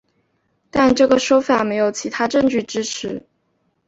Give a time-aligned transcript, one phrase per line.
[0.71, 3.21] 但这个说法没有其他的证据支持。